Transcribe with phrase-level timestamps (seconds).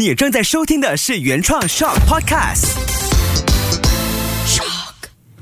[0.00, 2.74] 你正在收听的是原创 Shock podcasts。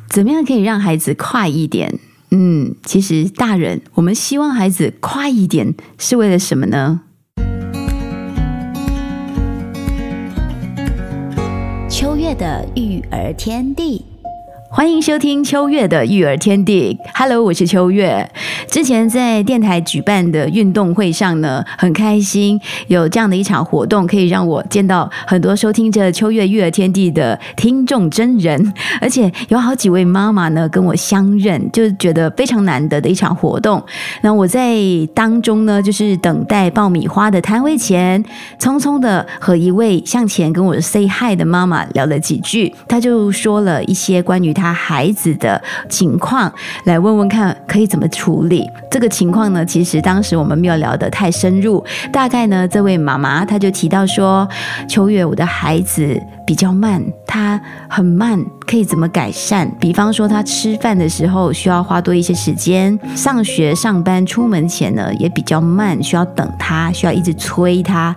[0.09, 2.01] 怎么样可以让孩子快一点？
[2.33, 7.03] 嗯，其实大人，我们希望孩子快一点是为了什么呢？
[11.89, 14.05] 秋月的育儿天地。
[14.71, 16.99] 欢迎收听秋月的育儿天地。
[17.15, 18.31] Hello，我是秋月。
[18.67, 33.83] 之前在电台举办的运动会上呢，很开心有这样的一场活动，可以让我见到很多收听着秋月育儿天地的听众真人， 而且有好几位妈妈呢跟我相认，就觉得非常难得的一场活动。
[34.21, 34.77] 那我在
[35.15, 38.23] 当中呢，就是等待爆米花的摊位前，
[38.61, 44.55] 匆匆的和一位向前跟我 say hi 的妈妈聊了几句，她就说了一些关于。
[44.59, 46.53] 他孩子的情况，
[46.85, 49.65] 来问问看可以怎么处理这个情况呢？
[49.65, 54.49] 其实当时我们没有聊得太深入，大概呢，这位妈妈她就提到说
[54.91, 59.71] ：“秋月，我的孩子。”比较慢，他很慢，可以怎么改善？
[59.79, 68.17] 比方说，他吃饭的时候需要花多一些时间，上学、上班、出门前呢也比较慢，需要等他，需要一直催他。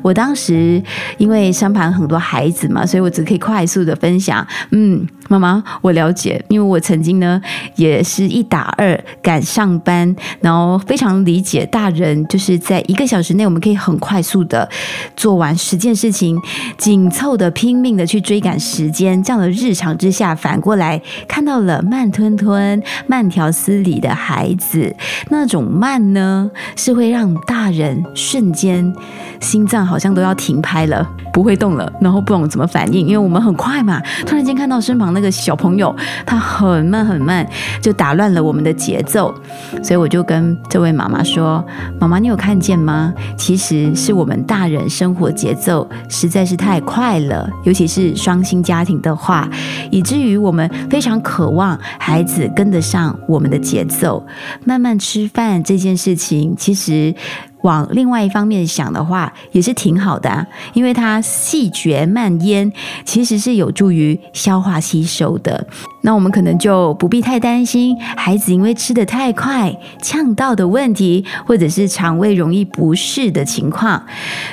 [0.00, 0.80] 我当时
[1.18, 4.46] 因为身旁很多孩子嘛，所以我只可以快速的分享。
[4.70, 7.40] 嗯，妈妈，我了解，因为我曾经呢
[7.74, 14.68] 也是一打二赶上班，然后非常理解大人就是在一个小时内我们可以很快速的
[15.16, 16.38] 做完十件事情，
[16.78, 17.72] 紧凑的拼。
[17.82, 24.94] 命的去追赶时间，这样的日常之下，反过来看到了慢吞吞、慢条斯理的孩子，
[25.30, 28.94] 那种慢呢，是会让大人瞬间
[29.40, 35.94] 心脏好像都要停拍了，不会动了，然后不懂怎么反应，因为我们很快嘛，突然间看到身旁那个小朋友，
[36.26, 37.48] 他很慢很慢，
[37.80, 39.34] 就打乱了我们的节奏，
[39.82, 41.64] 所以我就跟这位妈妈说
[41.98, 43.14] ：“妈妈，你有看见吗？
[43.38, 49.48] 其实是我们大人生活节奏实在是太快了。”尤其是双薪家庭的话，
[49.90, 54.26] 以至于我们非常渴望孩子跟得上我们的节奏。
[54.64, 57.14] 慢慢吃饭这件事情，其实。
[57.62, 62.72] 往另外一方面想的话，也是挺好的，因为它细嚼慢咽，
[63.04, 65.66] 其实是有助于消化吸收的。
[66.02, 74.02] 那我们可能就不必太担心孩子因为吃的太快呛到的问题，或者是肠胃容易不适的情况。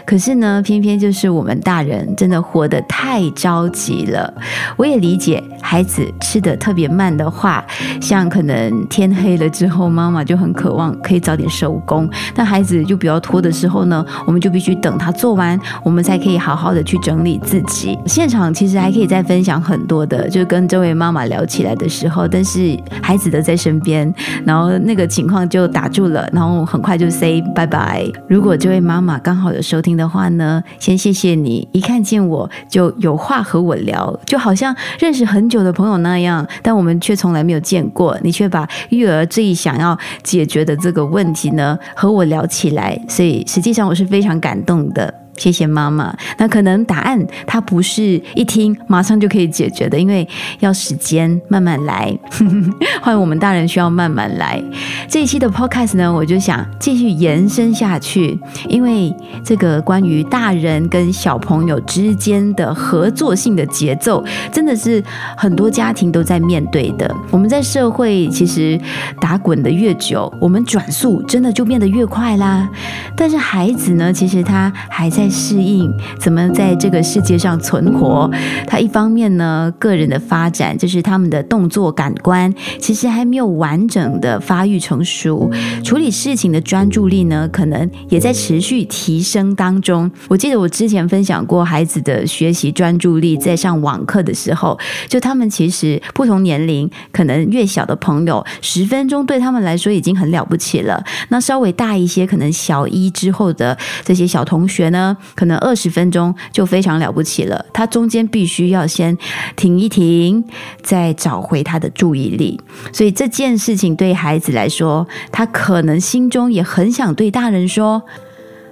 [0.06, 4.32] 可是呢，偏偏就是我们大人真的活得太着急了。
[4.78, 7.66] 我也理解孩子吃的特别慢的话，
[8.00, 13.00] 像可能天黑了之后，妈妈就很渴望可以早点收工，但孩子就。
[13.00, 17.98] 比较拖的时候呢，我们就必须等他做完，我们才可以好好的去整理自己。
[18.06, 24.14] 现场其实还可以再分享很多的，就跟这位妈妈聊聊起来的时候，但是孩子的在身边，
[24.46, 28.06] 然后那个情况就打住了，然后很快就 say 拜拜。
[28.28, 43.00] 如果这位妈妈刚好有收听的话呢，先谢谢你，一看见我就有话和我聊，就好像认识很久的朋友那样，但我们却从来没有见过，你却把育儿最想要解决的这个问题呢和我聊起来。
[43.08, 45.14] 所以，实际上我是非常感动的。
[45.40, 46.16] 谢谢妈妈。
[46.38, 50.28] 那可能答案它不是一听马上就可以解决的，因为
[50.60, 52.16] 要时间慢慢来。
[53.02, 54.62] 欢迎我们大人需要慢慢来。
[55.08, 65.02] 这一期的 podcast 呢，我就想继续延伸下去，因为这个关于大人跟小朋友之间的合作性的节奏，真的是
[65.38, 67.10] 很多家庭都在面对的。
[67.32, 68.78] 我们在社会其实
[69.22, 72.70] 打滚的越久，我们转速真的就变得越快啦。
[73.16, 75.29] 但是孩子呢，其实他还在。
[75.30, 78.30] 适应怎么在这个世界上存活？
[78.68, 85.52] 他一方面呢，个人的发展就是他们的动作感官其实还没有完整的发育成熟，
[85.84, 90.10] 处理事情的专注力呢，可能也在持续提升当中。
[90.28, 101.04] 我记得我之前分享过孩子的学习专注力，在上网课的时候，就他们其实不同年龄，可能越小的朋友十分钟对他们来说已经很了不起了。
[101.30, 105.18] 那稍微大一些，可能小一之后的这些小同学呢？
[105.36, 109.18] 可能二十分钟就非常了不起了，他中间必须要先
[109.56, 110.44] 停一停，
[110.82, 112.60] 再找回他的注意力。
[112.92, 118.04] 所以这件事情对孩子来说，他可能心中也很想对大人说。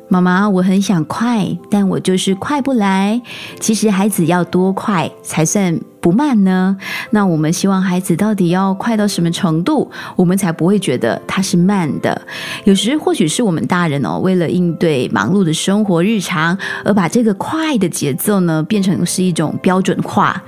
[0.09, 3.21] 妈妈，我很想快，但我就是快不来。
[3.59, 5.77] 其实孩子要多快才算
[6.07, 6.77] 不慢呢？
[7.09, 12.21] 那我们希望孩子到底要快到什么程度，我们才不会觉得他是慢的？
[12.63, 20.41] 有时或许是我们大人哦，为了应对忙碌的生活日常，而把这个快的节奏呢变成是一种标准化，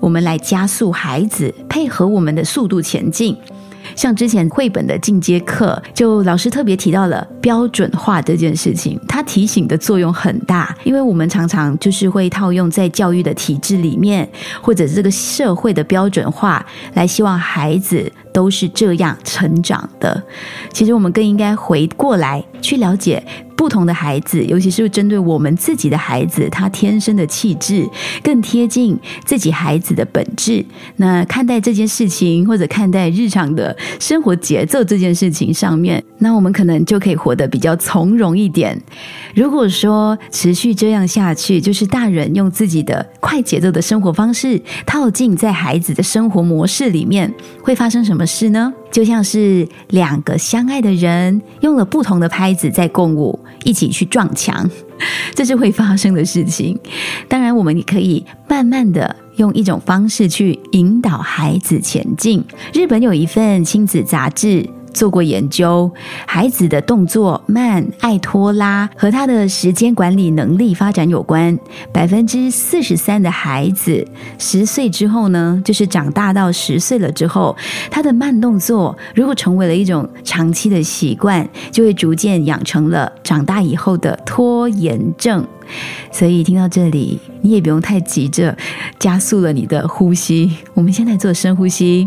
[0.00, 3.36] 我们来加速孩子配合我们的速度前进。
[3.94, 14.28] 像之前绘本的进阶课，就老师特别提到了标准化这件事情，它提醒的作用很大，因为我们常常就是会套用在教育的体制里面，
[14.60, 20.22] 或者这个社会的标准化，来希望孩子都是这样成长的。
[20.72, 23.22] 其实我们更应该回过来去了解。
[23.54, 27.88] 不同的孩子，尤其是针对我们自己的孩子，他天生的气质
[28.20, 30.64] 更贴近自己孩子的本质。
[30.96, 38.76] 那看待这件事情，或者看待日常的生活节奏这件事情上面，那我们可能就可以活得比较从容一点。
[39.32, 47.32] 如果说持续这样下去，就是大人用自己的快节奏的生活方式套进在孩子的生活模式里面，
[47.62, 48.72] 会发生什么么事呢？
[48.92, 53.36] 就像是两个相爱的人用了不同的拍子在共舞。
[53.64, 54.68] 一起去撞墙，
[55.34, 56.78] 这是会发生的事情。
[57.28, 62.42] 当然，我们也可以慢慢的用一种方式去引导孩子前进。
[62.72, 64.68] 日本有一份亲子杂志。
[64.92, 65.90] 做过研究，
[66.26, 71.58] 孩子的动作慢、爱拖拉和他的时间管理能力发展有关。
[71.92, 74.06] 百分之四十三的孩子
[74.38, 77.56] 十岁之后呢，就是长大到十岁了之后，
[77.90, 85.46] 他的慢动作如果成为了一种长期的习惯，就会逐渐养成了长大以后的拖延症。
[86.10, 88.56] 所以听到这里，你也不用太急着
[88.98, 90.58] 加速了你的呼吸。
[90.74, 92.06] 我们现在做深呼吸，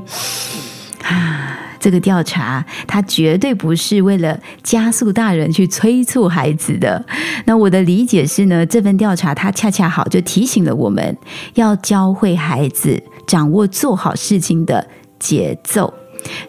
[1.04, 1.64] 啊。
[1.86, 7.06] 这个调查，它绝对不是为了加速大人去催促孩子的。
[7.46, 11.16] 那我的理解是呢，这份调查它恰恰好就提醒了我们
[11.54, 14.88] 要教会孩子掌握做好事情的
[15.20, 15.94] 节奏。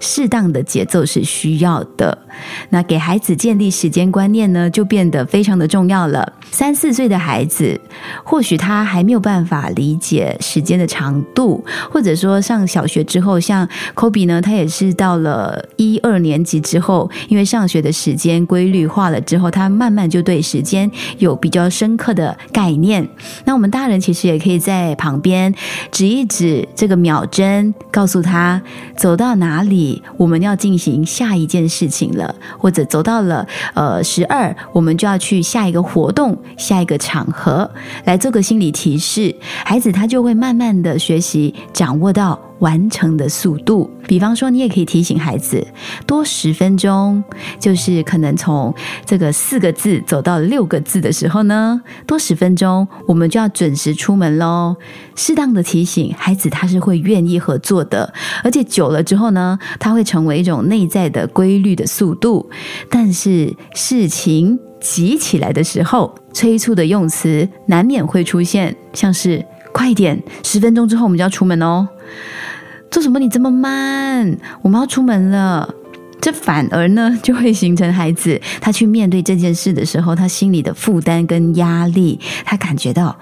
[0.01, 2.26] 适当的节奏是需要的，
[2.71, 6.33] 那给孩子建立时间观念呢，就变得非常的重要了。
[6.51, 7.79] 三四岁的孩子，
[8.25, 23.07] 或许他还没有办法理解时间的长度，或者说上小学之后，像 Kobe 呢，他也是到了一二年级之后，因为上学的时间规律化了之后，他慢慢就对时间有比较深刻的概念。
[23.45, 25.53] 那我们大人其实也可以在旁边
[25.91, 28.63] 指一指这个秒针，告诉他
[28.97, 29.67] 走到哪。
[29.67, 32.26] 里我们要进行下一件事情了，
[32.59, 37.71] 或者走到了呃十二，我们就要去下一个活动、下一个场合
[38.05, 39.35] 来做个心理提示，
[39.65, 42.39] 孩子他就会慢慢的学习掌握到。
[42.61, 45.67] 完成的速度，比方说，你也可以提醒孩子
[46.07, 47.23] 多十分钟，
[47.61, 48.75] 就是可能从
[49.05, 54.77] 这个四个字走到六个字的时候呢，多十分钟，我们就要准时出门喽。
[55.15, 58.13] 适当的提醒孩子，他是会愿意合作的，
[58.43, 62.49] 而且久了之后呢，他会成为一种内在的规律的速度。
[62.91, 71.89] 但是事情急起来的时候，催促的用词难免会出现，像是快点，十分钟之后我们就要出门哦。
[72.91, 73.19] 做什么？
[73.19, 74.37] 你这么慢？
[74.63, 75.69] 我们要出门了。
[76.19, 83.17] 这反而呢， 就会形成孩子他去面对这件事的时候，他心里的负担跟压力，他感觉到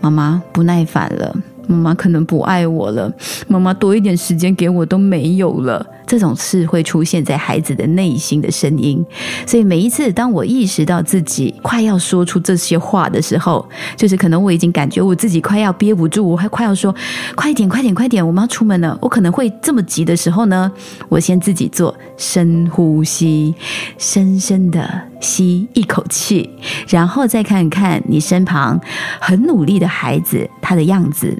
[0.00, 3.12] 妈妈不耐烦了，妈妈可能不爱我了，
[3.48, 5.84] 妈妈多一点时间给我都没有了。
[6.08, 9.04] 这种事会出现在孩子的内心的声音，
[9.46, 16.92] 所以每一次当我意识到自己快要说出这些话的时候，就是可能我已经感觉我自己快要憋不住，我还快要说
[17.36, 18.98] 快点、快点、快点，我们要出门了。
[19.02, 20.72] 我可能会这么急的时候呢，
[21.10, 23.54] 我先自己做深呼吸，
[23.98, 26.48] 深深的吸一口气，
[26.88, 28.80] 然后再看看你身旁
[29.20, 31.36] 很努力的孩子他的样子。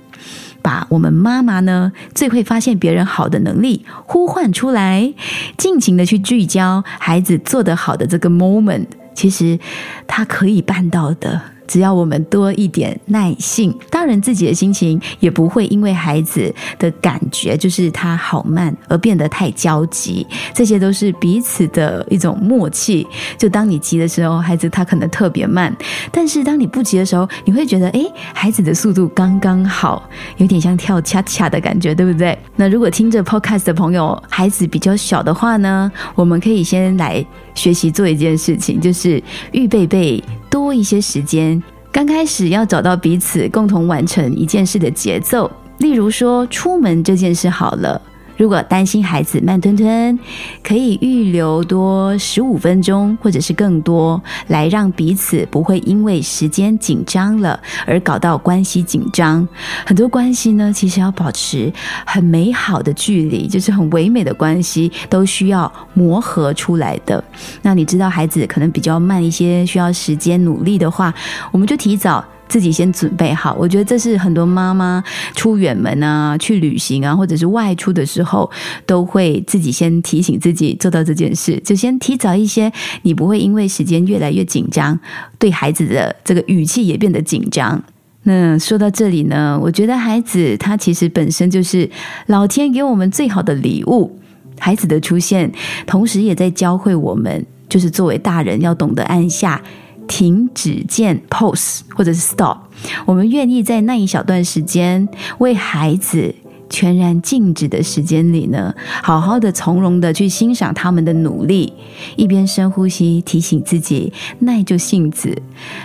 [0.68, 5.14] 把我们妈妈呢最会发现别人好的能力呼唤出来，
[5.56, 8.84] 尽情的去聚焦孩子做得好的这个 moment，
[9.14, 9.58] 其实
[10.06, 11.40] 他可以办到的。
[11.68, 20.26] 只要我们多一点耐性，大人自己的心情也不会因为孩子的感觉就是他好慢而变得太焦急。
[20.54, 23.06] 这些都是彼此的一种默契。
[23.36, 25.70] 就当你急的时候，孩子他可能特别慢；
[26.10, 28.00] 但是当你不急的时候，你会觉得，哎，
[28.32, 30.08] 孩子的速度刚刚好，
[30.38, 32.36] 有点像跳恰恰的感觉，对不对？
[32.56, 39.22] 那如果听着 podcast 的朋友，孩子比较小的话呢，我们可以先来学习做一件事情，就是
[39.52, 40.24] 预备备。
[40.50, 41.62] 多一些时间，
[41.92, 45.50] 刚开始要找到彼此共同完成一件事的节奏。
[45.78, 48.00] 例如说，出门这件事好了。
[48.38, 50.18] 如果担心孩子慢吞吞，
[50.62, 59.46] 可以预留多十五分钟，或者是更多，来让彼此不会因为时间紧张了而搞到关系紧张。
[59.84, 61.70] 很多关系呢，其实要保持
[62.06, 67.22] 很美好的距离，就是很唯美的关系，都需要磨合出来的。
[67.60, 71.12] 那你知道孩子可能比较慢一些，需要时间努力的话，
[71.50, 72.24] 我们就提早。
[72.48, 73.56] 自己先准备好。
[73.58, 75.02] 我觉得这是很多妈妈
[75.34, 78.50] 出远门啊、去旅行啊，或者是外出的时候，
[78.86, 84.98] 都会自己先提醒自己做到这件事，就先提早一些，你不会因为时间越来越紧张，
[85.38, 87.82] 对孩子的这个语气也变得紧张。
[88.24, 91.88] 那说到这里呢，我觉得孩子他其实本身就是
[92.26, 94.18] 老天给我们最好的礼物。
[94.60, 95.52] 孩子的出现，
[95.86, 99.62] 同时也在教会我们，就是作为大人要懂得按下
[100.08, 101.22] 停止键
[101.94, 102.56] 或者是 stop。
[103.06, 106.34] 我们愿意在那一小段时间为孩子。
[106.70, 111.72] 全然静止的时间里呢，好好的从容的去欣赏他们的努力，
[112.14, 115.34] 一边深呼吸，提醒自己耐住性子，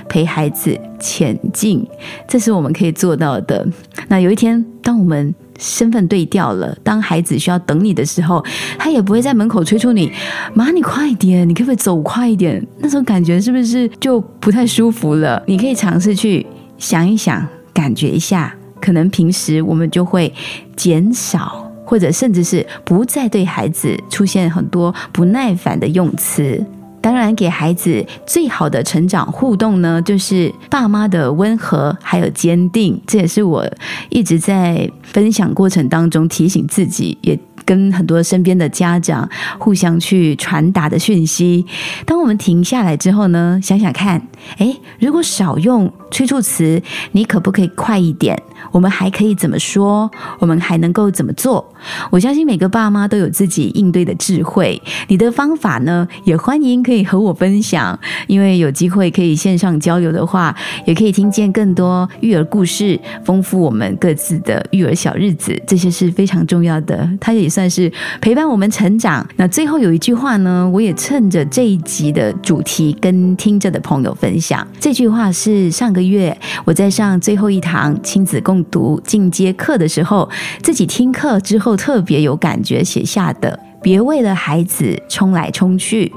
[0.09, 1.87] 陪孩子前进，
[2.27, 3.65] 这是我们可以做到的。
[4.09, 8.43] 那有一天，当我们身份对调了，当孩子需要等你的时候，
[8.77, 10.11] 他也不会在门口催促你
[10.53, 15.41] ：“妈，你快点，你可不可以走快一点？”那种感觉是不是就不太舒服了？
[15.47, 16.45] 你可以尝试去
[16.77, 18.53] 想一想，感觉一下。
[18.81, 20.33] 可能平时我们就会
[20.75, 26.61] 减少，或者甚至是不再对孩子出现很多不耐烦的用词。
[27.03, 32.97] 当然，给孩子最好的成长互动呢，就是爸妈的温和还有坚定。
[33.05, 33.69] 这也是我
[34.09, 41.65] 一直在分享过程当中提醒自己，也跟很多身边的家长互相去传达的讯息。
[42.05, 44.25] 当我们停下来之后呢，想想看，
[44.57, 46.81] 诶，如果少用催促词，
[47.11, 48.41] 你可不可以快一点？
[48.71, 50.09] 我们还可以怎么说？
[50.39, 51.63] 我们还能够怎么做？
[52.09, 54.81] 我相信每个爸妈都有自己应对的智慧。
[55.07, 57.97] 你的方法呢，也欢迎可以和我分享。
[58.27, 65.61] 因为有机会可以线上交流的话，也可以听见更多育儿故事，丰富我们各自的育儿小日子。
[65.67, 69.27] 这些是非常重要的，它也算是陪伴我们成长。
[69.35, 74.67] 那最后有一句话呢，我也趁着这一集的主题跟听着的朋友分分享。
[74.79, 76.35] 这句话是上个月
[76.65, 78.63] 我在上最后一堂亲子共。
[78.71, 80.27] 读进阶课的时候，
[80.63, 83.59] 自己听课之后特别有感觉，写下的。
[83.83, 86.11] 别为了孩子冲来冲去，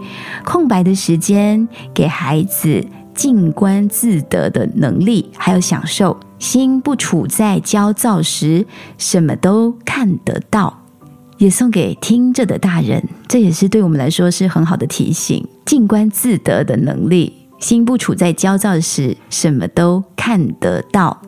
[0.45, 2.83] 空白的时间给孩子
[3.13, 6.17] 静观自得的能力，还有享受。
[6.39, 8.65] 心不处在焦躁时，
[8.97, 10.83] 什么都看得到。
[11.37, 15.47] 也送给听着的大人，这也是对我们来说是很好的提醒。
[15.67, 21.23] 静观自得的能力，心不处在焦躁时，什么都看得到。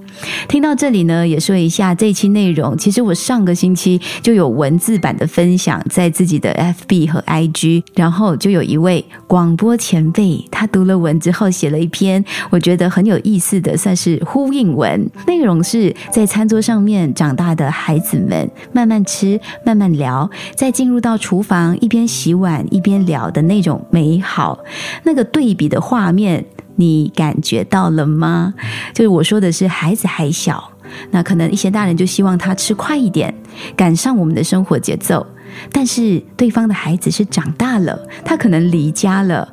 [0.48, 2.76] 听到这里呢，也说一下这期内容。
[2.76, 15.08] 其实我上个星期就有文字版的分享在自己的 FB 和 IG，然后就有一位广播前辈，他读了文之后写了一篇我觉得很有意思的，算是呼应文。
[15.26, 24.58] 内容是在餐桌上面长大的孩子们慢慢吃、慢慢聊，再进入到厨房一边洗碗一边聊的那种美好，
[25.04, 26.44] 那个对比的画面。
[26.78, 28.54] 你感觉到了吗？
[28.94, 30.70] 就是我说的是孩子还小，
[31.11, 33.35] 那可能一些大人就希望他吃快一点，
[33.76, 35.26] 赶上我们的生活节奏。
[35.73, 39.52] 但是对方的孩子是长大了，他可能离家了，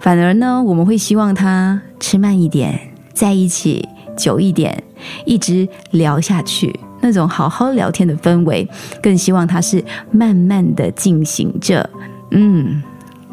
[0.00, 2.80] 反而呢，我们会希望他吃慢一点，
[3.12, 4.82] 在一起久一点，
[5.26, 8.66] 一直聊下去，那种好好聊天的氛围，
[9.02, 11.90] 更希望他是慢慢的进行着，
[12.30, 12.82] 嗯。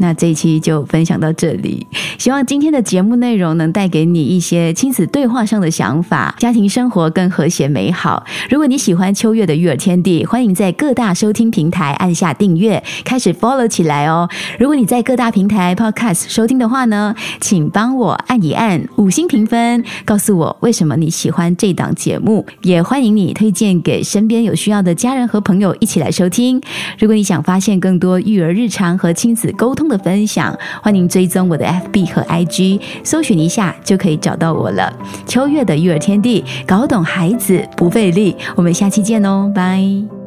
[0.02, 1.86] 那这一期就分享到这里，
[2.18, 8.26] 希望今天的节目内容能带给你一些亲子对话上的想法，家庭生活更和谐美好。
[8.50, 14.28] 如果你喜欢秋月的育儿天地，欢迎在各大收听平台按下订阅，开始 follow 起来哦。
[14.58, 26.60] 如果你在各大平台 podcast 收听的话呢，请帮我按一按五星评分，告诉我为什么你喜欢这档节目，也欢迎你推荐给身边有需要的家人和朋友一起来收听。
[26.98, 34.92] 如果你想发现更多育儿日常和亲子沟通，的分享，欢迎追踪我的 FB 和 IG，搜寻一下就可以找到我了。
[35.28, 38.36] 秋月的育儿天地，搞懂孩子不费力。
[38.56, 40.21] 我们下期见哦，拜。